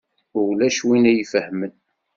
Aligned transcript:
Ulac 0.39 0.77
win 0.87 1.05
i 1.11 1.13
ifehhmen. 1.23 1.73